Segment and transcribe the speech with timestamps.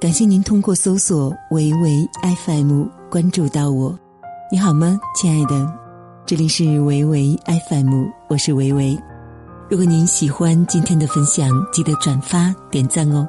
[0.00, 2.08] 感谢您通过搜索“维维
[2.46, 3.94] FM” 关注到我。
[4.50, 5.70] 你好吗，亲爱的？
[6.24, 7.38] 这里是维维
[7.68, 8.98] FM，我是维维。
[9.68, 13.28] 如果您喜欢今天的分享，记得转发点赞哦。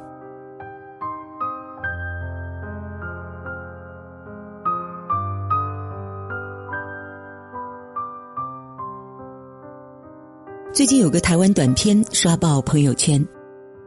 [10.72, 13.22] 最近有个台湾短片刷爆朋友圈，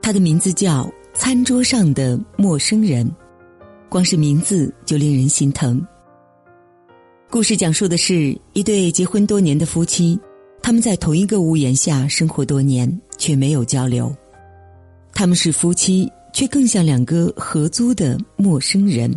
[0.03, 0.83] 它的名字叫
[1.17, 3.05] 《餐桌上的陌生人》，
[3.89, 5.81] 光是名字就令人心疼。
[7.29, 10.19] 故事讲述的是一对结婚多年的夫妻，
[10.61, 14.13] 他们在同一个屋檐下生活多年，却没有交流。
[15.13, 19.09] 他们是夫妻，却更像两个合租的陌生人。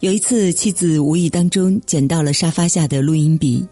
[0.00, 3.66] 有一次，妻子无意当中捡到了沙发下的录音笔，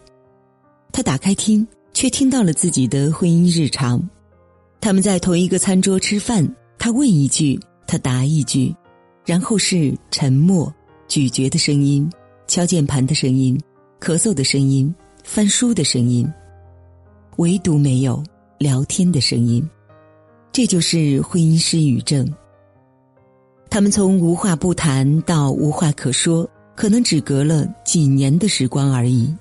[0.91, 1.65] 他打开听。
[1.93, 4.01] 却听到了自己的婚姻日常，
[4.79, 6.41] 他们在同一个餐桌吃饭，
[6.83, 8.75] 他问一句，他答一句，
[9.23, 10.73] 然后是沉默、
[11.07, 12.11] 咀嚼的声音、
[12.47, 13.55] 敲键盘的声音、
[13.99, 14.91] 咳嗽的声音、
[15.23, 16.27] 翻书的声音，
[17.37, 18.23] 唯独没有
[18.57, 19.63] 聊天的声音。
[20.51, 22.27] 这就是婚姻失语症。
[23.69, 29.31] 他们从无话不谈到无话可说，可能只隔了几年的时光而已。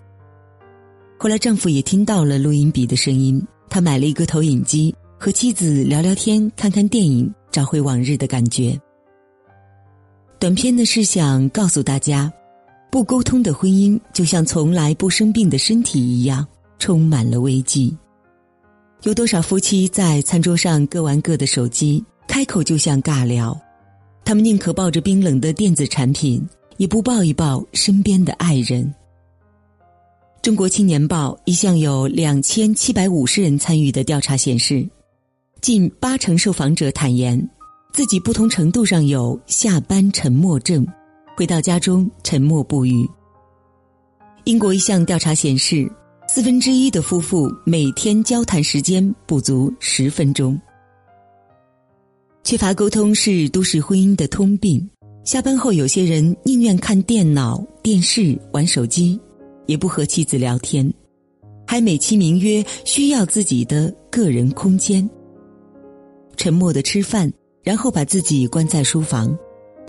[1.18, 3.42] 后来，丈夫也听到了录音笔的声音。
[3.70, 8.80] 他买了一个投影机，和妻子聊聊天，看看电影，找回往日的感觉。
[10.38, 12.32] 短片的是想告诉大家，
[12.90, 16.46] 不沟通的婚姻就像从来不生病的身体一样，
[16.78, 17.94] 充满了危机。
[19.02, 23.54] 有多少夫妻在餐桌上各玩各的手机，开口就像尬聊？
[24.24, 26.42] 他们宁可抱着冰冷的电子产品，
[26.78, 28.90] 也不抱一抱身边的爱人。
[30.40, 34.88] 中国青年报一项有两千七百五十人参与的调查显示，
[35.60, 37.38] 近八成受访者坦言，
[37.92, 40.86] 自己不同程度上有下班沉默症，
[41.36, 43.06] 回到家中沉默不语。
[44.44, 45.90] 英国一项调查显示，
[46.26, 50.58] 四分之一的夫妇每天交谈时间不足十分钟。
[52.42, 54.88] 缺乏沟通是都市婚姻的通病。
[55.24, 59.20] 下班后，有些人宁愿看电脑、电视、玩手机。
[59.66, 60.92] 也不和妻子聊天，
[61.64, 65.08] 还美其名曰需要自己的个人空间。
[66.40, 67.30] 沉默的吃饭，
[67.62, 69.38] 然后把自己关在书房，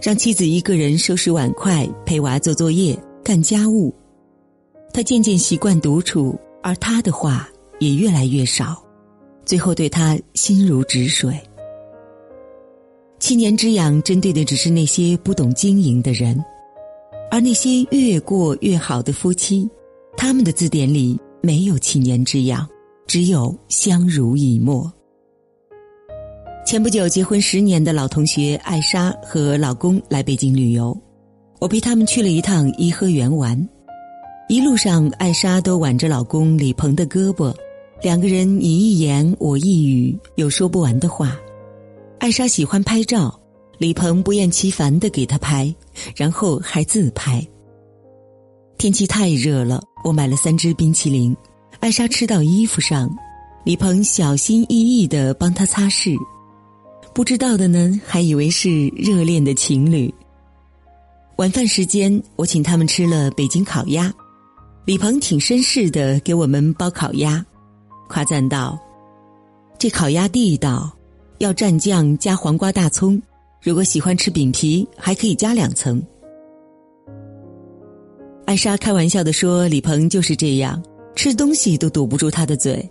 [0.04, 3.96] 让妻子一个人收拾碗筷、陪娃做作业、干家务。
[4.92, 7.48] 他渐渐习惯独处，而他的话
[7.80, 8.84] 也越来越少，
[9.46, 11.40] 最后对他心如止水。
[13.18, 16.38] 七年之痒针对的只是那些不懂经营的人。
[17.32, 19.70] 而那些越过越好的夫妻，
[20.18, 22.68] 他们的字典里没有七年之痒，
[23.08, 24.92] 只有相濡以沫。
[26.66, 30.98] 前不久结婚十年的老同学艾莎和老公来北京旅游，
[31.60, 33.68] 我陪他们去了一趟颐和园玩。
[34.48, 37.54] 一路上，艾莎都挽着老公李鹏的胳膊，
[38.02, 41.38] 两个人你一言我一语，有说不完的话。
[42.20, 43.38] 艾莎喜欢拍照。
[43.78, 45.74] 李鹏不厌其烦的给他拍，
[46.16, 47.44] 然后还自拍。
[48.78, 51.36] 天气太热了，我买了三支冰淇淋，
[51.80, 53.10] 艾莎吃到衣服上，
[53.66, 56.16] 李鹏小心翼翼的帮她擦拭。
[57.14, 60.14] 不知道的呢，还以为是热恋的情侣。
[61.38, 64.14] 晚饭时间，我请他们吃了北京烤鸭，
[64.86, 67.46] 李鹏挺绅士的给我们包烤鸭，
[68.08, 68.80] 夸赞道
[69.78, 70.90] ：“这烤鸭地道，
[71.40, 73.22] 要蘸酱加黄瓜大葱。”
[73.62, 76.02] 如果喜欢吃饼皮，还可以加两层。
[78.46, 80.82] 艾莎开玩笑的说：“李鹏就是这样，
[81.16, 82.90] 吃东西都堵不住他的嘴。”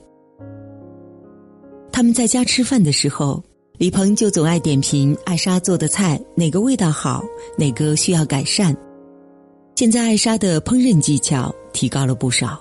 [1.90, 3.42] 他们在家吃饭的时候，
[3.80, 7.24] 李鹏就总爱点评艾莎做的菜哪个味道好，
[7.56, 8.76] 哪个需要改善。
[9.74, 12.60] 现在艾莎的烹饪技巧提高了不少。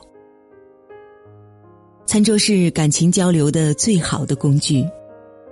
[2.06, 4.82] 餐桌是感情交流的最好的工具，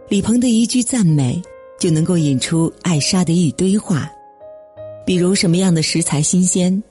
[0.07, 1.41] 李鹏的一句赞美。
[1.77, 4.09] 就能够引出艾莎的一堆话，
[5.05, 6.81] 比如什么样的食材新鲜，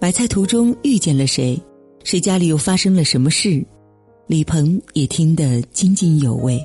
[0.00, 1.56] 买菜途中遇见了谁，
[2.02, 3.64] 谁家里又发生了什么事，
[4.26, 6.58] 李鹏也听得津津有味。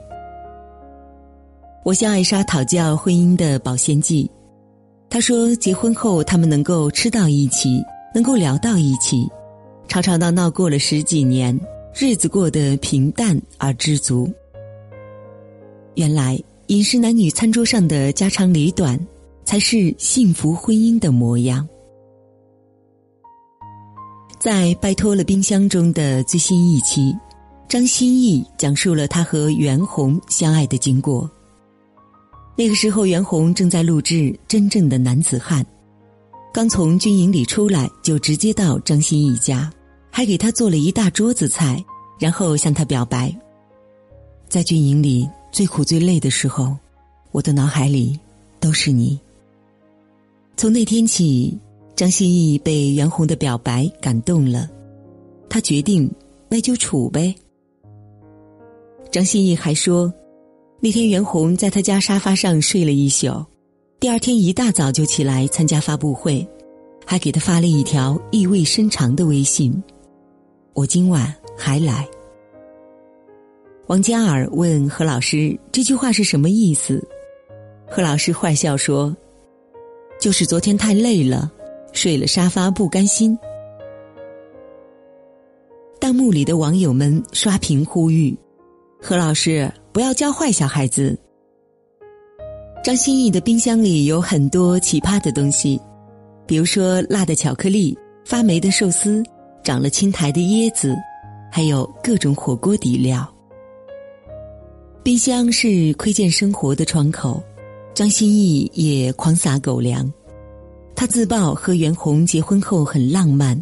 [1.87, 4.29] 我向艾莎讨教婚姻的保鲜剂，
[5.09, 7.81] 她说结婚后他们能够吃到一起，
[8.13, 9.25] 能够聊到一起，
[9.87, 11.57] 吵吵闹闹过了十几年，
[11.95, 14.29] 日子过得平淡而知足。
[15.95, 16.37] 原来。
[16.67, 18.99] 饮食男女餐桌上的家长里短，
[19.45, 21.65] 才是幸福婚姻的模样。
[24.37, 27.15] 在《拜托了冰箱》中的最新一期，
[27.69, 31.31] 张歆艺讲述了他和袁弘相爱的经过。
[32.59, 34.15] 那个时候，袁弘正在录制
[34.47, 35.63] 《真正的男子汉》，
[36.51, 39.71] 刚从军营里出来，就直接到张歆艺家，
[40.09, 41.85] 还给他做了一大桌子菜，
[42.19, 43.31] 然后向他表白。
[44.49, 46.75] 在军营里最苦最累的时候，
[47.31, 48.19] 我的脑海里
[48.59, 49.19] 都是你。
[50.55, 51.55] 从那天起，
[51.95, 54.67] 张歆艺被袁弘的表白感动了，
[55.47, 56.11] 他决定
[56.49, 57.35] 那就处呗。
[59.11, 60.11] 张歆艺还说。
[60.79, 63.43] 那天，袁弘在他家沙发上睡了一宿，
[63.99, 66.47] 第二天一大早就起来参加发布会，
[67.03, 69.73] 还给他发了一条意味深长的微信
[70.73, 72.07] ：“我今晚还来。”
[73.87, 77.03] 王嘉尔问何老师这句话是什么意思，
[77.89, 79.17] 何老师坏笑说
[80.21, 81.51] ：“就是昨天太累了，
[81.91, 83.35] 睡了沙发不甘心。”
[85.99, 88.37] 弹幕里的网友们刷屏呼吁
[89.01, 91.17] ：“何老师。”不要教坏小孩子。
[92.83, 95.81] 张歆艺的冰箱里有很多奇葩的东西，
[96.45, 99.23] 比如说辣的巧克力、发霉的寿司、
[99.63, 100.95] 长了青苔的椰子，
[101.51, 103.27] 还有各种火锅底料。
[105.01, 107.41] 冰箱是窥见生活的窗口，
[107.95, 110.13] 张歆艺也狂撒狗粮。
[110.95, 113.59] 他自曝和袁弘结婚后很浪漫，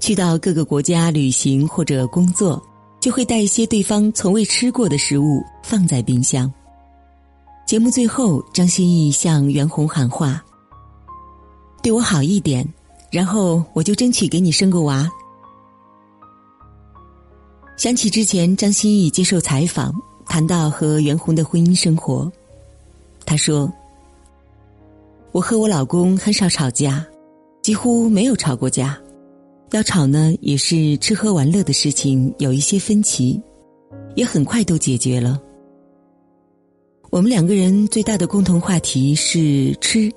[0.00, 2.60] 去到各个国家旅行或者工作。
[3.00, 6.52] 就会带一些对方从未吃过的食物放在冰箱。
[7.66, 10.44] 节目最后，张歆艺向袁弘喊话
[11.82, 12.66] ：“对我好一点，
[13.10, 15.10] 然后我就争取给你生个娃。”
[17.78, 19.94] 想起之前张歆艺接受采访，
[20.26, 22.30] 谈到和袁弘的婚姻生活，
[23.24, 23.72] 他说
[25.32, 27.06] ：“我和我老公很少吵架，
[27.62, 28.98] 几乎没有吵过架。”
[29.72, 33.40] 要吵呢，也是吃喝玩乐的事情有一些分歧，
[34.16, 35.40] 也很快都解决了。
[37.10, 40.10] 我们两个人最大的共同话题是吃，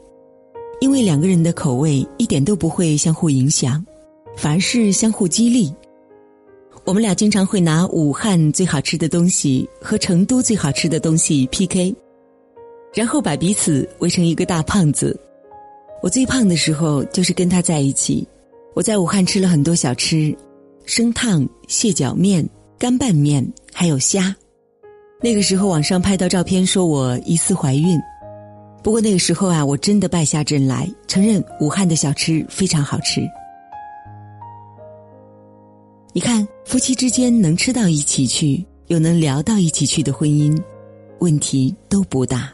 [0.79, 3.85] 因为两个人的口味一点都不会相互影响，
[4.35, 5.71] 反而是相互激励。
[6.83, 11.95] 我们俩经常会拿武汉最好吃的东西和成都最好吃的东西 PK，
[12.93, 15.17] 然后把彼此围成一个大胖子。
[16.01, 18.27] 我最胖的时候就是跟他在一起。
[18.75, 20.35] 我在武汉吃了很多小吃，
[20.85, 22.47] 生烫、蟹脚面、
[22.77, 24.35] 干拌面，还有虾。
[25.21, 27.99] 那个时候网上拍到照片，说我疑似怀孕。
[28.83, 33.21] 不过那个时候啊，我真的败下阵来，承认武汉的小吃非常好吃。
[36.11, 40.59] 你看，夫妻之间能吃到一起去，又能聊到一起去的婚姻，
[41.19, 42.51] 问题都不大。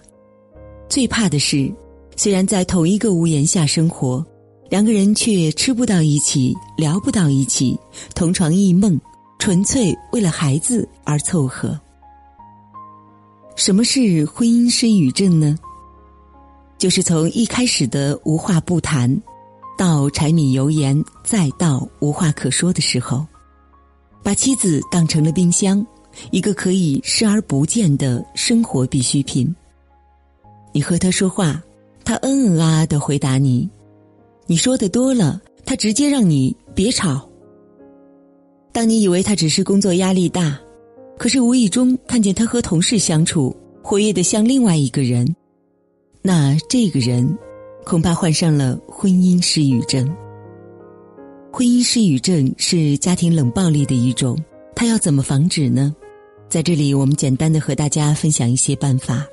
[0.89, 1.73] 最怕的是，
[2.17, 4.25] 虽然在同一个屋檐下生活。
[4.69, 7.77] 两个人却吃不到一起，聊不到一起，
[8.13, 8.99] 同床异梦，
[9.39, 11.79] 纯粹为了孩子而凑合。
[13.55, 15.57] 什么是婚姻失语症呢？
[16.77, 19.21] 就是从一开始的无话不谈，
[19.77, 23.25] 到柴米油盐，再到无话可说的时候，
[24.23, 25.85] 把妻子当成了冰箱，
[26.29, 29.53] 一个可以视而不见的生活必需品。
[30.71, 31.59] 你和他说话，
[32.05, 33.67] 他嗯嗯啊啊的回答你。
[34.49, 37.29] 你说的多了，他直接让你别吵。
[38.71, 40.59] 当你以为他只是工作压力大，
[41.19, 45.35] 可是无意中看见他和同事相处活跃的像另外一个人，
[46.23, 47.37] 那这个人
[47.85, 50.09] 恐怕患上了婚姻失语症。
[51.53, 54.35] 婚姻失语症是家庭冷暴力的一种，
[54.75, 55.95] 他要怎么防止呢？
[56.49, 59.23] 在这里，我们简单的和大家分享一些办法。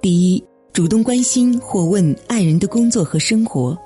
[0.00, 0.44] 第一。
[0.72, 3.76] 主动关心或问爱人的工作和生活，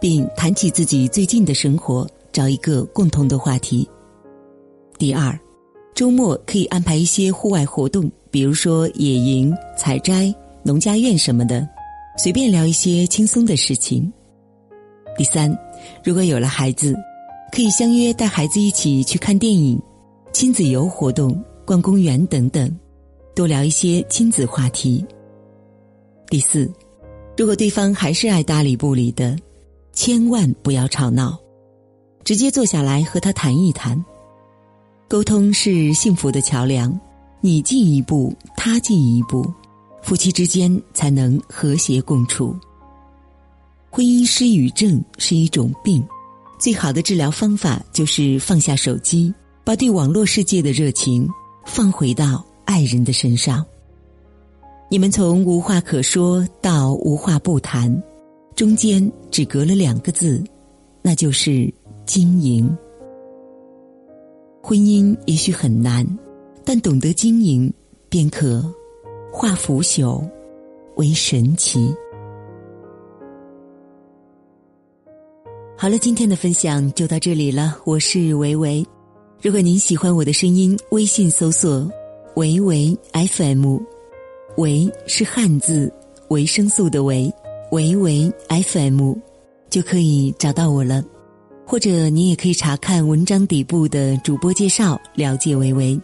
[0.00, 3.88] 并谈起自己最近的生活，找一个共同的话题。
[4.96, 5.36] 第二，
[5.92, 11.68] 周末可以安排一些户外活动，比如说野营、采摘、农家院什么的，
[12.16, 14.12] 随便聊一些轻松的事情。
[15.18, 15.52] 第三，
[16.04, 16.94] 如果有了孩子，
[17.50, 19.80] 可以相约带孩子一起去看电影、
[20.32, 22.70] 亲子游活动、逛公园等等，
[23.34, 25.04] 多聊一些亲子话题。
[26.28, 26.70] 第四，
[27.36, 29.36] 如果对方还是爱搭理不理的，
[29.92, 31.38] 千万不要吵闹，
[32.24, 34.04] 直接坐下来和他谈一谈。
[35.08, 36.98] 沟通是幸福的桥梁，
[37.40, 39.46] 你进一步，他进一步，
[40.02, 42.56] 夫妻之间才能和谐共处。
[43.88, 46.04] 婚姻失语症是一种病，
[46.58, 51.28] 最好的治疗方法就是放下手机，把对网络世界的热情
[51.64, 53.64] 放回到爱人的身上。
[54.88, 57.90] 你们从无话可说到无话不谈，
[58.54, 60.42] 中间只隔了两个字，
[61.02, 61.72] 那就是
[62.04, 62.72] 经营。
[64.62, 66.06] 婚姻也许很难，
[66.64, 67.72] 但懂得经营，
[68.08, 68.62] 便可
[69.32, 70.24] 化腐朽
[70.94, 71.92] 为神奇。
[75.76, 77.76] 好了，今天的分享就到这里了。
[77.84, 78.86] 我是维维，
[79.42, 81.90] 如果您喜欢我的声音，微信搜索
[82.36, 83.78] “维维 FM”，
[84.56, 85.92] 维是汉字
[86.28, 87.32] 维生素的维，
[87.72, 89.12] 维维 FM
[89.68, 91.02] 就可以找到我了。
[91.66, 96.00] 或者你也可以查看文章底部的主播介绍，了解维维。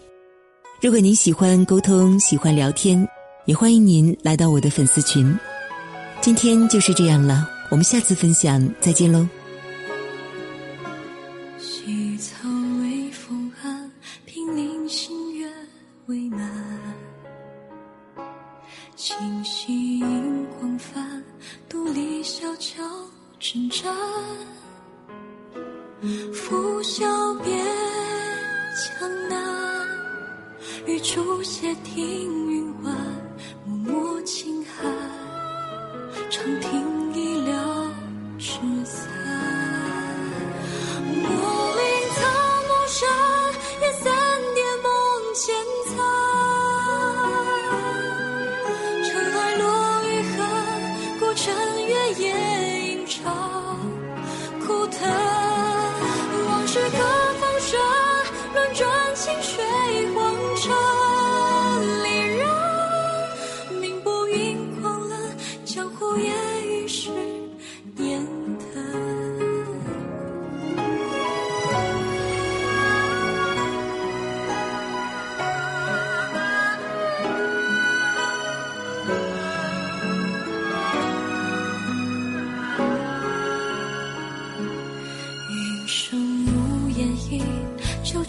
[0.81, 3.09] 如果您喜欢沟通，喜欢聊天，
[3.47, 5.33] 也欢迎您来到我的粉丝群。
[6.21, 9.27] 今天就是这样了，我们下次分享再见喽。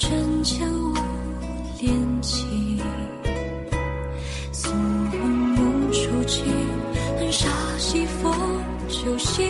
[0.04, 0.94] 旧尘前无
[1.80, 2.78] 恋情。
[4.52, 4.74] 送
[5.10, 6.44] 魂梦初惊，
[7.18, 8.34] 恨杀西风
[8.90, 9.50] 酒醒。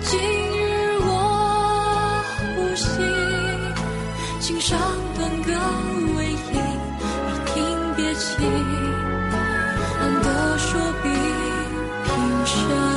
[0.00, 2.24] 今日我
[2.56, 2.88] 无心，
[4.40, 4.78] 琴上
[5.14, 5.52] 断歌
[6.16, 6.38] 为影，
[7.28, 7.54] 一听
[7.94, 8.40] 别情，
[10.00, 11.10] 难得说比
[12.04, 12.87] 平生。